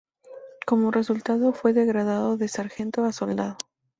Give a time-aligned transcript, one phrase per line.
[0.65, 3.55] Como resultado, fue degradado de sargento a soldado.